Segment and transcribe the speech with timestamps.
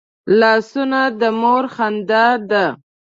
[0.39, 2.65] لاسونه د مور خندا ده